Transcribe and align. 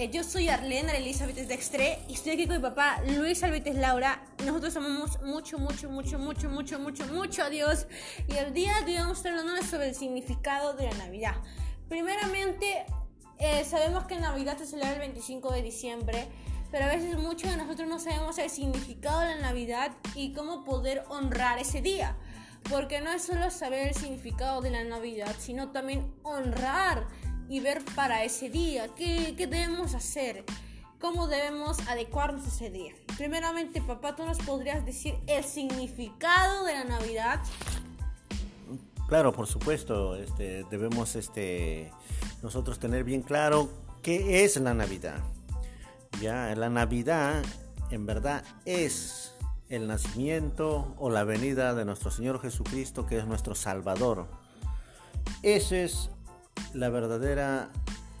Eh, 0.00 0.08
yo 0.10 0.24
soy 0.24 0.48
Arlene 0.48 0.96
Elizabeth 0.96 1.36
Dextre 1.36 1.98
y 2.08 2.14
estoy 2.14 2.32
aquí 2.32 2.46
con 2.46 2.56
mi 2.56 2.62
papá 2.62 3.02
Luis 3.06 3.42
Albertes 3.42 3.74
Laura. 3.74 4.24
Nosotros 4.46 4.74
amamos 4.76 5.20
mucho, 5.20 5.58
mucho, 5.58 5.90
mucho, 5.90 6.18
mucho, 6.18 6.48
mucho, 6.48 6.78
mucho, 6.78 7.06
mucho 7.08 7.42
a 7.42 7.50
Dios. 7.50 7.86
Y 8.26 8.34
el 8.36 8.54
día 8.54 8.72
de 8.86 8.92
hoy 8.92 8.96
vamos 8.96 9.18
a 9.18 9.28
estar 9.28 9.38
hablando 9.38 9.62
sobre 9.62 9.90
el 9.90 9.94
significado 9.94 10.72
de 10.72 10.84
la 10.84 10.94
Navidad. 10.94 11.34
Primeramente, 11.90 12.86
eh, 13.38 13.62
sabemos 13.66 14.06
que 14.06 14.16
Navidad 14.16 14.56
se 14.56 14.64
celebra 14.64 14.94
el 14.94 15.00
25 15.00 15.52
de 15.52 15.60
diciembre, 15.60 16.28
pero 16.70 16.86
a 16.86 16.88
veces 16.88 17.18
muchos 17.18 17.50
de 17.50 17.58
nosotros 17.58 17.86
no 17.86 17.98
sabemos 17.98 18.38
el 18.38 18.48
significado 18.48 19.20
de 19.20 19.34
la 19.34 19.42
Navidad 19.42 19.92
y 20.14 20.32
cómo 20.32 20.64
poder 20.64 21.04
honrar 21.10 21.58
ese 21.58 21.82
día. 21.82 22.16
Porque 22.70 23.02
no 23.02 23.12
es 23.12 23.24
solo 23.24 23.50
saber 23.50 23.88
el 23.88 23.94
significado 23.94 24.62
de 24.62 24.70
la 24.70 24.82
Navidad, 24.82 25.36
sino 25.38 25.72
también 25.72 26.10
honrar 26.22 27.06
y 27.50 27.58
ver 27.58 27.84
para 27.96 28.22
ese 28.22 28.48
día 28.48 28.88
qué, 28.96 29.34
qué 29.36 29.48
debemos 29.48 29.94
hacer, 29.94 30.44
cómo 31.00 31.26
debemos 31.26 31.80
adecuarnos 31.88 32.44
a 32.44 32.48
ese 32.48 32.70
día. 32.70 32.94
Primeramente, 33.18 33.82
papá, 33.82 34.14
¿tú 34.14 34.24
nos 34.24 34.38
podrías 34.38 34.86
decir 34.86 35.16
el 35.26 35.42
significado 35.42 36.64
de 36.64 36.74
la 36.74 36.84
Navidad? 36.84 37.40
Claro, 39.08 39.32
por 39.32 39.48
supuesto, 39.48 40.14
este, 40.14 40.64
debemos 40.70 41.16
este, 41.16 41.90
nosotros 42.40 42.78
tener 42.78 43.02
bien 43.02 43.22
claro 43.22 43.68
qué 44.00 44.44
es 44.44 44.56
la 44.56 44.72
Navidad. 44.72 45.18
Ya, 46.20 46.54
la 46.54 46.70
Navidad 46.70 47.42
en 47.90 48.06
verdad 48.06 48.44
es 48.64 49.34
el 49.68 49.88
nacimiento 49.88 50.94
o 50.98 51.10
la 51.10 51.24
venida 51.24 51.74
de 51.74 51.84
nuestro 51.84 52.12
Señor 52.12 52.40
Jesucristo, 52.40 53.06
que 53.06 53.18
es 53.18 53.26
nuestro 53.26 53.56
Salvador. 53.56 54.28
Ese 55.42 55.82
es 55.82 56.10
la 56.74 56.88
verdadera 56.88 57.70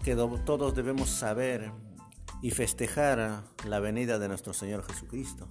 que 0.02 0.14
todos 0.14 0.74
debemos 0.74 1.10
saber 1.10 1.70
y 2.42 2.50
festejar 2.50 3.42
la 3.66 3.80
venida 3.80 4.18
de 4.18 4.28
nuestro 4.28 4.52
Señor 4.52 4.84
Jesucristo. 4.84 5.48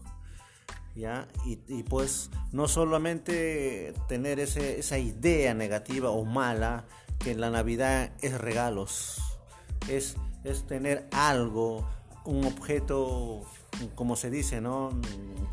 ¿Ya? 0.95 1.27
Y, 1.45 1.83
pues 1.83 2.29
no 2.51 2.67
solamente 2.67 3.93
tener 4.07 4.39
esa 4.39 4.97
idea 4.97 5.53
negativa 5.53 6.09
o 6.09 6.25
mala 6.25 6.85
que 7.19 7.35
la 7.35 7.49
Navidad 7.51 8.11
es 8.21 8.37
regalos, 8.37 9.21
es, 9.87 10.17
es 10.43 10.67
tener 10.67 11.07
algo, 11.11 11.87
un 12.25 12.43
objeto, 12.43 13.45
como 13.95 14.15
se 14.17 14.29
dice, 14.29 14.59
¿no? 14.59 14.99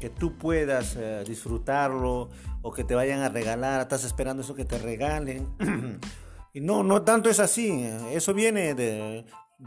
que 0.00 0.10
tú 0.10 0.36
puedas 0.36 0.96
eh, 0.96 1.22
disfrutarlo 1.26 2.30
o 2.62 2.72
que 2.72 2.82
te 2.82 2.94
vayan 2.94 3.20
a 3.20 3.28
regalar, 3.28 3.82
estás 3.82 4.04
esperando 4.04 4.42
eso 4.42 4.54
que 4.54 4.64
te 4.64 4.78
regalen. 4.78 5.46
Y 6.56 6.62
no, 6.62 6.82
no 6.82 7.02
tanto 7.02 7.28
es 7.28 7.38
así, 7.38 7.86
eso 8.12 8.32
viene 8.32 8.74
de, 8.74 9.26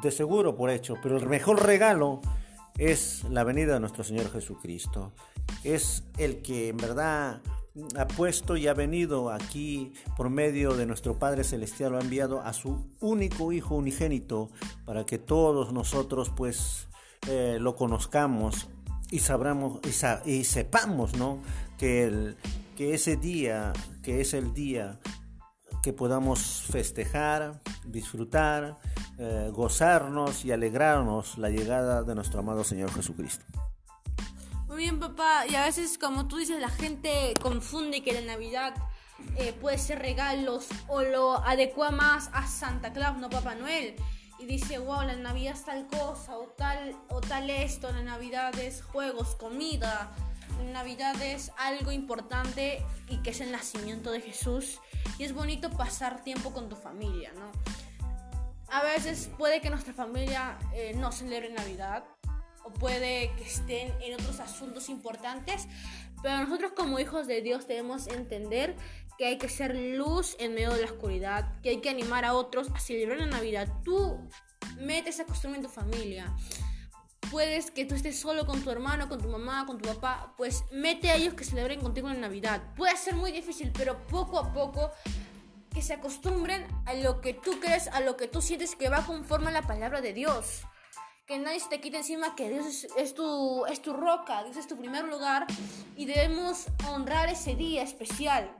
seguro 0.09 0.55
por 0.55 0.71
hecho, 0.71 0.95
pero 1.03 1.17
el 1.17 1.27
mejor 1.27 1.63
regalo 1.63 2.19
es 2.79 3.23
la 3.25 3.43
venida 3.43 3.75
de 3.75 3.79
nuestro 3.79 4.03
Señor 4.03 4.31
Jesucristo. 4.31 5.13
Es 5.63 6.03
el 6.17 6.41
que 6.41 6.69
en 6.69 6.77
verdad 6.77 7.43
ha 7.95 8.07
puesto 8.07 8.57
y 8.57 8.65
ha 8.65 8.73
venido 8.73 9.29
aquí 9.29 9.93
por 10.17 10.31
medio 10.31 10.73
de 10.73 10.87
nuestro 10.87 11.19
Padre 11.19 11.43
Celestial, 11.43 11.91
lo 11.91 11.99
ha 11.99 12.01
enviado 12.01 12.41
a 12.41 12.53
su 12.53 12.87
único 13.01 13.51
Hijo 13.51 13.75
unigénito 13.75 14.49
para 14.83 15.05
que 15.05 15.19
todos 15.19 15.71
nosotros 15.71 16.31
pues 16.35 16.87
eh, 17.27 17.57
lo 17.61 17.75
conozcamos 17.75 18.67
y 19.11 19.19
sabramos 19.19 19.79
y, 20.25 20.43
sepamos 20.43 21.15
¿no? 21.15 21.39
que, 21.77 22.05
el, 22.05 22.35
que 22.75 22.95
ese 22.95 23.15
día, 23.15 23.73
que 24.01 24.21
es 24.21 24.33
el 24.33 24.55
día 24.55 24.99
que 25.81 25.93
podamos 25.93 26.63
festejar, 26.69 27.61
disfrutar, 27.85 28.77
eh, 29.17 29.49
gozarnos 29.53 30.45
y 30.45 30.51
alegrarnos 30.51 31.37
la 31.37 31.49
llegada 31.49 32.03
de 32.03 32.15
nuestro 32.15 32.39
amado 32.39 32.63
Señor 32.63 32.91
Jesucristo. 32.93 33.45
Muy 34.67 34.77
bien, 34.77 34.99
papá. 34.99 35.45
Y 35.47 35.55
a 35.55 35.63
veces, 35.63 35.97
como 35.97 36.27
tú 36.27 36.37
dices, 36.37 36.59
la 36.59 36.69
gente 36.69 37.33
confunde 37.41 38.03
que 38.03 38.13
la 38.13 38.21
Navidad 38.21 38.75
eh, 39.37 39.53
puede 39.53 39.77
ser 39.77 39.99
regalos 39.99 40.67
o 40.87 41.01
lo 41.01 41.37
adecua 41.45 41.91
más 41.91 42.29
a 42.33 42.47
Santa 42.47 42.93
Claus, 42.93 43.17
no 43.17 43.29
Papá 43.29 43.55
Noel. 43.55 43.95
Y 44.37 44.45
dice, 44.45 44.79
wow, 44.79 45.01
la 45.01 45.15
Navidad 45.15 45.53
es 45.53 45.65
tal 45.65 45.87
cosa 45.87 46.37
o 46.37 46.47
tal, 46.57 46.95
o 47.09 47.19
tal 47.19 47.49
esto, 47.49 47.91
la 47.91 48.03
Navidad 48.03 48.57
es 48.57 48.81
juegos, 48.81 49.35
comida, 49.35 50.11
Navidad 50.63 51.21
es 51.21 51.51
algo 51.57 51.91
importante 51.91 52.83
y 53.07 53.17
que 53.17 53.31
es 53.31 53.41
el 53.41 53.51
nacimiento 53.51 54.11
de 54.11 54.21
Jesús 54.21 54.79
y 55.17 55.23
es 55.23 55.33
bonito 55.33 55.69
pasar 55.71 56.23
tiempo 56.23 56.53
con 56.53 56.69
tu 56.69 56.75
familia, 56.75 57.31
¿no? 57.33 57.51
A 58.71 58.83
veces 58.83 59.29
puede 59.37 59.61
que 59.61 59.69
nuestra 59.69 59.93
familia 59.93 60.57
eh, 60.73 60.93
no 60.95 61.11
celebre 61.11 61.49
Navidad 61.51 62.03
o 62.63 62.71
puede 62.71 63.33
que 63.35 63.43
estén 63.43 63.93
en 64.01 64.13
otros 64.13 64.39
asuntos 64.39 64.89
importantes, 64.89 65.67
pero 66.21 66.37
nosotros 66.37 66.73
como 66.75 66.99
hijos 66.99 67.25
de 67.25 67.41
Dios 67.41 67.67
debemos 67.67 68.07
entender 68.07 68.75
que 69.17 69.25
hay 69.25 69.37
que 69.37 69.49
ser 69.49 69.75
luz 69.75 70.35
en 70.39 70.53
medio 70.53 70.71
de 70.73 70.81
la 70.81 70.85
oscuridad, 70.85 71.59
que 71.61 71.69
hay 71.69 71.81
que 71.81 71.89
animar 71.89 72.25
a 72.25 72.33
otros 72.33 72.69
a 72.73 72.79
celebrar 72.79 73.17
la 73.17 73.25
Navidad. 73.25 73.67
Tú 73.83 74.19
metes 74.77 75.15
esa 75.15 75.25
costumbre 75.25 75.59
en 75.59 75.65
tu 75.65 75.69
familia 75.69 76.33
puedes 77.31 77.71
que 77.71 77.85
tú 77.85 77.95
estés 77.95 78.19
solo 78.19 78.45
con 78.45 78.61
tu 78.61 78.71
hermano, 78.71 79.09
con 79.09 79.21
tu 79.21 79.29
mamá, 79.29 79.65
con 79.65 79.77
tu 79.77 79.87
papá, 79.87 80.33
pues 80.37 80.63
mete 80.71 81.09
a 81.09 81.15
ellos 81.15 81.33
que 81.33 81.43
celebren 81.43 81.79
contigo 81.79 82.09
en 82.09 82.21
Navidad. 82.21 82.61
Puede 82.75 82.95
ser 82.97 83.15
muy 83.15 83.31
difícil, 83.31 83.71
pero 83.73 84.05
poco 84.07 84.39
a 84.39 84.53
poco 84.53 84.91
que 85.73 85.81
se 85.81 85.93
acostumbren 85.93 86.65
a 86.85 86.93
lo 86.93 87.21
que 87.21 87.33
tú 87.33 87.59
crees, 87.59 87.87
a 87.87 88.01
lo 88.01 88.17
que 88.17 88.27
tú 88.27 88.41
sientes 88.41 88.75
que 88.75 88.89
va 88.89 89.05
conforme 89.05 89.49
a 89.49 89.51
la 89.51 89.61
palabra 89.61 90.01
de 90.01 90.13
Dios. 90.13 90.61
Que 91.25 91.37
nadie 91.37 91.59
se 91.59 91.69
te 91.69 91.79
quite 91.79 91.97
encima 91.97 92.35
que 92.35 92.49
Dios 92.49 92.87
es, 92.97 93.13
tu, 93.13 93.65
es 93.67 93.81
tu 93.81 93.93
roca, 93.93 94.43
Dios 94.43 94.57
es 94.57 94.67
tu 94.67 94.77
primer 94.77 95.05
lugar 95.05 95.45
y 95.95 96.05
debemos 96.05 96.65
honrar 96.87 97.29
ese 97.29 97.55
día 97.55 97.83
especial. 97.83 98.51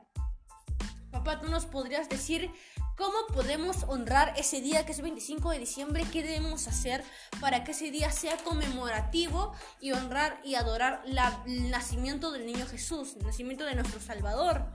Papá, 1.11 1.39
tú 1.39 1.47
nos 1.49 1.65
podrías 1.65 2.07
decir 2.09 2.51
¿Cómo 2.99 3.33
podemos 3.33 3.85
honrar 3.87 4.33
ese 4.35 4.59
día 4.59 4.85
que 4.85 4.91
es 4.91 5.01
25 5.01 5.51
de 5.51 5.59
diciembre? 5.59 6.03
¿Qué 6.11 6.21
debemos 6.21 6.67
hacer 6.67 7.01
para 7.39 7.63
que 7.63 7.71
ese 7.71 7.91
día 7.91 8.11
sea 8.11 8.35
conmemorativo 8.43 9.53
y 9.79 9.93
honrar 9.93 10.41
y 10.43 10.55
adorar 10.55 11.01
el 11.05 11.71
nacimiento 11.71 12.29
del 12.33 12.45
niño 12.45 12.65
Jesús, 12.65 13.15
el 13.17 13.25
nacimiento 13.25 13.63
de 13.63 13.75
nuestro 13.75 14.01
Salvador? 14.01 14.65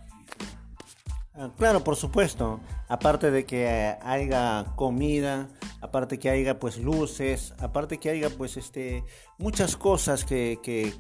Ah, 1.35 1.51
claro, 1.59 1.85
por 1.85 1.97
supuesto. 1.97 2.61
Aparte 2.89 3.31
de 3.31 3.45
que 3.45 3.95
haya 4.01 4.73
comida, 4.75 5.49
aparte 5.83 6.19
que 6.19 6.31
haya 6.31 6.59
pues 6.59 6.79
luces, 6.79 7.53
aparte 7.59 7.99
que 7.99 8.09
haya 8.09 8.31
pues 8.31 8.57
este 8.57 9.05
muchas 9.37 9.77
cosas 9.77 10.25
que, 10.25 10.61
que, 10.63 10.95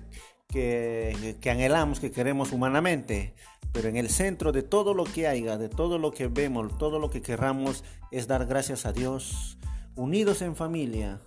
que 0.55 1.51
anhelamos, 1.51 2.01
que 2.01 2.11
queremos 2.11 2.53
humanamente. 2.53 3.35
Pero 3.73 3.89
en 3.89 3.97
el 3.97 4.09
centro 4.09 4.53
de 4.53 4.63
todo 4.63 4.95
lo 4.95 5.05
que 5.05 5.27
haya, 5.27 5.59
de 5.59 5.69
todo 5.69 5.99
lo 5.99 6.13
que 6.13 6.29
vemos, 6.29 6.79
todo 6.79 7.01
lo 7.01 7.11
que 7.11 7.21
querramos, 7.21 7.83
es 8.13 8.29
dar 8.29 8.47
gracias 8.47 8.87
a 8.87 8.93
Dios. 8.93 9.59
Unidos 9.97 10.43
en 10.43 10.55
familia, 10.55 11.19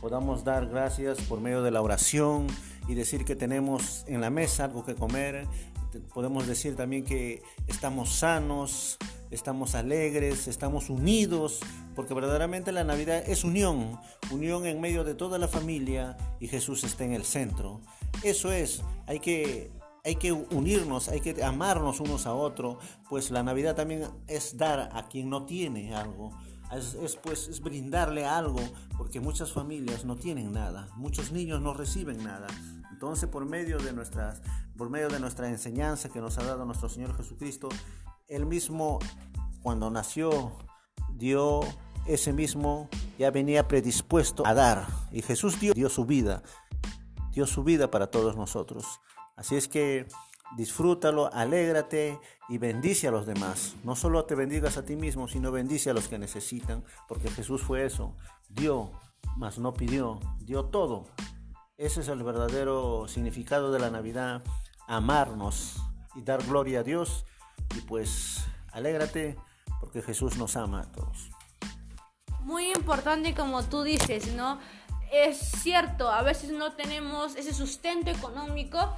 podamos 0.00 0.44
dar 0.44 0.66
gracias 0.66 1.18
por 1.22 1.40
medio 1.40 1.62
de 1.62 1.70
la 1.70 1.80
oración 1.80 2.46
y 2.88 2.94
decir 2.94 3.24
que 3.24 3.34
tenemos 3.36 4.04
en 4.06 4.20
la 4.20 4.28
mesa 4.28 4.64
algo 4.64 4.84
que 4.84 4.94
comer. 4.94 5.46
Podemos 6.00 6.46
decir 6.46 6.76
también 6.76 7.04
que 7.04 7.42
estamos 7.66 8.14
sanos, 8.14 8.98
estamos 9.30 9.74
alegres, 9.74 10.48
estamos 10.48 10.90
unidos, 10.90 11.60
porque 11.94 12.14
verdaderamente 12.14 12.72
la 12.72 12.84
Navidad 12.84 13.22
es 13.26 13.44
unión, 13.44 13.98
unión 14.30 14.66
en 14.66 14.80
medio 14.80 15.04
de 15.04 15.14
toda 15.14 15.38
la 15.38 15.48
familia 15.48 16.16
y 16.40 16.48
Jesús 16.48 16.84
está 16.84 17.04
en 17.04 17.12
el 17.12 17.24
centro. 17.24 17.80
Eso 18.22 18.52
es, 18.52 18.82
hay 19.06 19.20
que 19.20 19.70
hay 20.06 20.16
que 20.16 20.32
unirnos, 20.32 21.08
hay 21.08 21.20
que 21.20 21.42
amarnos 21.42 21.98
unos 21.98 22.26
a 22.26 22.34
otros, 22.34 22.76
pues 23.08 23.30
la 23.30 23.42
Navidad 23.42 23.74
también 23.74 24.04
es 24.28 24.58
dar 24.58 24.90
a 24.92 25.08
quien 25.08 25.30
no 25.30 25.46
tiene 25.46 25.94
algo. 25.94 26.30
Es, 26.72 27.16
pues 27.16 27.48
es 27.48 27.60
brindarle 27.60 28.26
algo 28.26 28.60
porque 28.96 29.20
muchas 29.20 29.52
familias 29.52 30.04
no 30.04 30.16
tienen 30.16 30.52
nada 30.52 30.88
muchos 30.96 31.30
niños 31.30 31.60
no 31.60 31.74
reciben 31.74 32.24
nada. 32.24 32.46
Entonces 32.90 33.28
por 33.28 33.44
medio 33.44 33.78
de 33.78 33.92
nuestras 33.92 34.40
por 34.76 34.90
medio 34.90 35.08
de 35.08 35.20
nuestra 35.20 35.48
enseñanza 35.48 36.08
que 36.08 36.20
nos 36.20 36.38
ha 36.38 36.44
dado 36.44 36.64
nuestro 36.64 36.88
Señor 36.88 37.16
Jesucristo 37.16 37.68
él 38.28 38.46
mismo 38.46 38.98
cuando 39.62 39.90
nació 39.90 40.56
dio 41.12 41.60
ese 42.06 42.32
mismo 42.32 42.88
ya 43.18 43.30
venía 43.30 43.68
predispuesto 43.68 44.46
a 44.46 44.54
dar. 44.54 44.86
Y 45.12 45.22
Jesús 45.22 45.60
dio, 45.60 45.74
dio 45.74 45.88
su 45.88 46.04
vida 46.04 46.42
dio 47.34 47.46
su 47.46 47.64
vida 47.64 47.90
para 47.90 48.06
todos 48.06 48.36
nosotros. 48.36 49.00
Así 49.36 49.56
es 49.56 49.68
que 49.68 50.06
disfrútalo, 50.56 51.32
alégrate 51.32 52.18
y 52.48 52.58
bendice 52.58 53.08
a 53.08 53.10
los 53.10 53.26
demás. 53.26 53.74
No 53.84 53.96
solo 53.96 54.24
te 54.24 54.34
bendigas 54.34 54.76
a 54.76 54.84
ti 54.84 54.96
mismo, 54.96 55.28
sino 55.28 55.52
bendice 55.52 55.90
a 55.90 55.94
los 55.94 56.08
que 56.08 56.18
necesitan, 56.18 56.84
porque 57.08 57.30
Jesús 57.30 57.62
fue 57.62 57.84
eso, 57.84 58.14
dio, 58.48 58.92
mas 59.36 59.58
no 59.58 59.74
pidió, 59.74 60.20
dio 60.40 60.66
todo. 60.66 61.06
Ese 61.76 62.00
es 62.00 62.08
el 62.08 62.22
verdadero 62.22 63.06
significado 63.08 63.72
de 63.72 63.80
la 63.80 63.90
Navidad, 63.90 64.42
amarnos 64.86 65.76
y 66.14 66.22
dar 66.22 66.44
gloria 66.44 66.80
a 66.80 66.82
Dios. 66.82 67.24
Y 67.76 67.80
pues 67.80 68.44
alégrate 68.72 69.36
porque 69.80 70.02
Jesús 70.02 70.36
nos 70.36 70.56
ama 70.56 70.82
a 70.82 70.92
todos. 70.92 71.30
Muy 72.40 72.72
importante 72.72 73.34
como 73.34 73.62
tú 73.64 73.82
dices, 73.82 74.34
¿no? 74.34 74.58
es 75.14 75.38
cierto, 75.38 76.10
a 76.10 76.22
veces 76.22 76.50
no 76.50 76.72
tenemos 76.72 77.36
ese 77.36 77.54
sustento 77.54 78.10
económico 78.10 78.96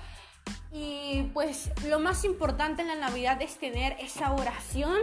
y 0.72 1.22
pues 1.32 1.70
lo 1.86 2.00
más 2.00 2.24
importante 2.24 2.82
en 2.82 2.88
la 2.88 2.96
Navidad 2.96 3.40
es 3.40 3.56
tener 3.58 3.96
esa 4.00 4.32
oración 4.32 4.96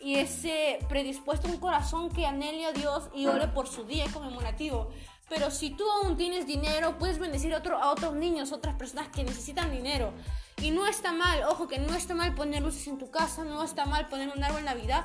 y 0.00 0.16
ese 0.16 0.78
predispuesto 0.88 1.48
un 1.48 1.58
corazón 1.58 2.10
que 2.10 2.26
anhele 2.26 2.66
a 2.66 2.72
Dios 2.72 3.08
y 3.14 3.26
ore 3.26 3.48
por 3.48 3.68
su 3.68 3.84
día 3.84 4.06
conmemorativo. 4.12 4.90
Pero 5.28 5.50
si 5.50 5.70
tú 5.70 5.84
aún 5.90 6.16
tienes 6.16 6.46
dinero, 6.46 6.98
puedes 6.98 7.18
bendecir 7.18 7.54
a, 7.54 7.58
otro, 7.58 7.78
a 7.78 7.90
otros 7.90 8.14
niños, 8.14 8.52
otras 8.52 8.74
personas 8.74 9.08
que 9.08 9.24
necesitan 9.24 9.70
dinero. 9.70 10.12
Y 10.60 10.72
no 10.72 10.86
está 10.86 11.12
mal, 11.12 11.42
ojo 11.44 11.68
que 11.68 11.78
no 11.78 11.94
está 11.94 12.14
mal 12.14 12.34
poner 12.34 12.62
luces 12.62 12.86
en 12.86 12.98
tu 12.98 13.10
casa, 13.10 13.44
no 13.44 13.62
está 13.62 13.86
mal 13.86 14.08
poner 14.08 14.28
un 14.28 14.44
árbol 14.44 14.60
en 14.60 14.66
Navidad, 14.66 15.04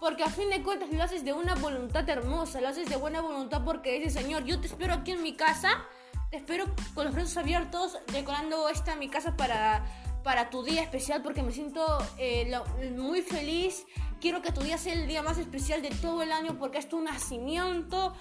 porque 0.00 0.24
a 0.24 0.28
fin 0.28 0.50
de 0.50 0.62
cuentas 0.62 0.90
lo 0.90 1.02
haces 1.02 1.24
de 1.24 1.32
una 1.32 1.54
voluntad 1.54 2.08
hermosa, 2.08 2.60
lo 2.60 2.68
haces 2.68 2.88
de 2.88 2.96
buena 2.96 3.20
voluntad 3.20 3.62
porque 3.64 3.98
dices, 3.98 4.14
Señor, 4.14 4.44
yo 4.44 4.60
te 4.60 4.66
espero 4.66 4.94
aquí 4.94 5.12
en 5.12 5.22
mi 5.22 5.34
casa, 5.34 5.84
espero 6.30 6.66
con 6.94 7.04
los 7.04 7.14
brazos 7.14 7.36
abiertos, 7.36 7.98
decorando 8.12 8.68
esta 8.68 8.96
mi 8.96 9.08
casa 9.08 9.36
para, 9.36 9.84
para 10.22 10.50
tu 10.50 10.62
día 10.62 10.82
especial, 10.82 11.22
porque 11.22 11.42
me 11.42 11.52
siento 11.52 11.98
eh, 12.18 12.50
muy 12.96 13.22
feliz. 13.22 13.86
Quiero 14.20 14.42
que 14.42 14.50
tu 14.50 14.62
día 14.62 14.78
sea 14.78 14.94
el 14.94 15.06
día 15.06 15.22
más 15.22 15.38
especial 15.38 15.80
de 15.80 15.90
todo 15.90 16.22
el 16.22 16.32
año 16.32 16.58
porque 16.58 16.78
es 16.78 16.88
tu 16.88 17.00
nacimiento 17.00 18.14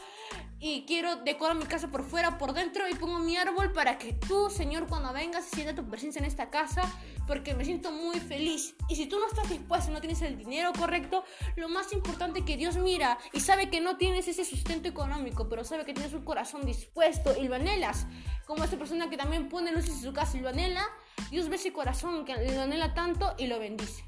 y 0.60 0.86
quiero 0.86 1.18
decorar 1.18 1.56
mi 1.56 1.66
casa 1.66 1.90
por 1.90 2.04
fuera, 2.04 2.38
por 2.38 2.54
dentro 2.54 2.88
y 2.88 2.94
pongo 2.94 3.18
mi 3.20 3.36
árbol 3.36 3.72
para 3.72 3.98
que 3.98 4.14
tú, 4.14 4.50
Señor, 4.50 4.88
cuando 4.88 5.12
vengas, 5.12 5.46
sienta 5.46 5.76
tu 5.76 5.88
presencia 5.88 6.20
en 6.20 6.26
esta 6.26 6.50
casa 6.50 6.82
porque 7.26 7.54
me 7.56 7.66
siento 7.66 7.92
muy 7.92 8.20
feliz. 8.20 8.76
Y 8.90 8.96
si 8.96 9.08
tú 9.08 9.20
no 9.20 9.28
estás 9.28 9.50
dispuesto, 9.50 9.92
no 9.92 10.00
tienes 10.00 10.22
el 10.22 10.38
dinero 10.38 10.72
correcto, 10.78 11.24
lo 11.56 11.68
más 11.68 11.92
importante 11.94 12.46
que 12.46 12.58
Dios 12.58 12.78
mira 12.78 13.18
y 13.34 13.40
sabe 13.40 13.70
que 13.70 13.82
no 13.82 13.98
tienes 13.98 14.28
ese 14.28 14.46
sustento 14.46 14.88
económico, 14.88 15.50
pero 15.50 15.64
sabe 15.64 15.84
que 15.84 15.94
tienes 15.94 16.14
un 16.14 16.24
corazón 16.24 16.66
dispuesto 16.66 17.36
y 17.36 17.48
lo 17.48 17.56
anhelas, 17.56 18.06
como 18.46 18.64
esta 18.64 18.78
persona 18.78 19.10
que 19.10 19.18
también 19.18 19.50
pone 19.50 19.72
luces 19.72 19.96
en 19.96 20.02
su 20.02 20.14
casa 20.14 20.38
y 20.38 20.42
lo 20.42 20.50
anhela, 20.50 20.88
Dios 21.32 21.50
ve 21.50 21.56
ese 21.56 21.74
corazón 21.74 22.24
que 22.24 22.36
lo 22.36 22.62
anhela 22.62 22.94
tanto 22.94 23.34
y 23.38 23.48
lo 23.48 23.60
bendice. 23.60 24.07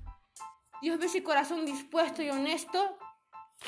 Dios 0.81 0.99
ve 0.99 1.05
ese 1.05 1.23
corazón 1.23 1.65
dispuesto 1.65 2.21
y 2.21 2.29
honesto 2.29 2.97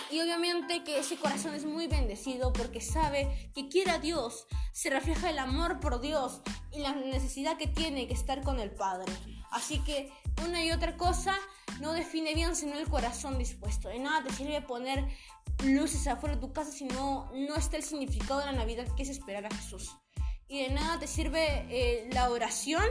y 0.10 0.22
obviamente 0.22 0.84
que 0.84 1.00
ese 1.00 1.18
corazón 1.18 1.54
es 1.54 1.66
muy 1.66 1.88
bendecido 1.88 2.54
porque 2.54 2.80
sabe 2.80 3.52
que 3.54 3.68
quiere 3.68 3.92
a 3.92 4.00
Dios, 4.00 4.48
se 4.72 4.90
refleja 4.90 5.30
el 5.30 5.40
amor 5.40 5.80
por 5.80 6.00
Dios 6.00 6.42
y 6.72 6.80
la 6.80 6.94
necesidad 6.94 7.58
que 7.58 7.68
tiene 7.68 8.08
que 8.08 8.13
estar 8.13 8.42
con 8.42 8.60
el 8.60 8.72
Padre. 8.72 9.12
Así 9.52 9.80
que 9.84 10.12
una 10.46 10.63
y 10.63 10.72
otra 10.72 10.96
cosa 10.96 11.36
no 11.81 11.92
define 11.94 12.34
bien 12.34 12.56
sino 12.56 12.78
el 12.78 12.88
corazón 12.88 13.38
dispuesto. 13.38 13.90
De 13.90 14.00
nada 14.00 14.24
te 14.24 14.34
sirve 14.34 14.62
poner 14.62 15.06
luces 15.66 16.08
afuera 16.08 16.36
de 16.36 16.42
tu 16.42 16.54
casa 16.54 16.72
si 16.72 16.86
no, 16.86 17.30
no 17.34 17.56
está 17.56 17.75
el 17.75 17.84
significado 17.84 18.40
de 18.40 18.46
la 18.46 18.54
Navidad 18.54 18.88
que 18.96 19.04
es 19.04 19.10
esperar 19.10 19.46
a 19.46 19.56
Jesús. 19.56 19.98
Y 20.48 20.63
de 20.63 20.69
nada 20.74 21.00
te 21.00 21.08
sirve 21.08 21.66
eh, 21.69 22.10
la 22.12 22.30
oración 22.30 22.84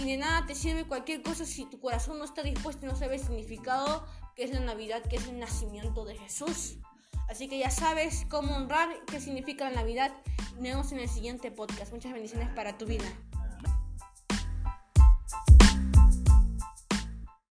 y 0.00 0.04
de 0.06 0.16
nada 0.16 0.46
te 0.46 0.54
sirve 0.54 0.84
cualquier 0.84 1.22
cosa 1.22 1.44
si 1.44 1.66
tu 1.66 1.80
corazón 1.80 2.18
no 2.18 2.24
está 2.24 2.42
dispuesto 2.42 2.86
y 2.86 2.88
no 2.88 2.96
sabe 2.96 3.16
el 3.16 3.20
significado 3.20 4.06
que 4.34 4.44
es 4.44 4.50
la 4.50 4.60
Navidad, 4.60 5.02
que 5.02 5.16
es 5.16 5.28
el 5.28 5.38
nacimiento 5.38 6.04
de 6.04 6.16
Jesús. 6.16 6.78
Así 7.28 7.48
que 7.48 7.58
ya 7.58 7.70
sabes 7.70 8.26
cómo 8.28 8.56
honrar, 8.56 8.88
qué 9.06 9.20
significa 9.20 9.70
la 9.70 9.76
Navidad. 9.76 10.12
Nos 10.54 10.62
vemos 10.62 10.92
en 10.92 10.98
el 10.98 11.08
siguiente 11.08 11.50
podcast. 11.50 11.92
Muchas 11.92 12.12
bendiciones 12.12 12.48
para 12.50 12.76
tu 12.76 12.86
vida. 12.86 13.04